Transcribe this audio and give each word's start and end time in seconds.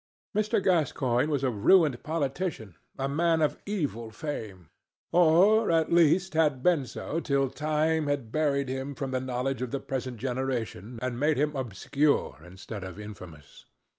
Mr. 0.35 0.59
Gascoigne 0.63 1.27
was 1.31 1.43
a 1.43 1.51
ruined 1.51 2.01
politician, 2.01 2.75
a 2.97 3.07
man 3.07 3.39
of 3.39 3.59
evil 3.67 4.09
fame—or, 4.09 5.69
at 5.69 5.93
least, 5.93 6.33
had 6.33 6.63
been 6.63 6.87
so 6.87 7.19
till 7.19 7.51
time 7.51 8.07
had 8.07 8.31
buried 8.31 8.67
him 8.67 8.95
from 8.95 9.11
the 9.11 9.21
knowledge 9.21 9.61
of 9.61 9.69
the 9.69 9.79
present 9.79 10.17
generation 10.17 10.97
and 11.03 11.19
made 11.19 11.37
him 11.37 11.55
obscure 11.55 12.39
instead 12.43 12.83
of 12.83 12.99
infamous. 12.99 13.65